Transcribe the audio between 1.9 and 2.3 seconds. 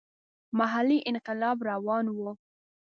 وو.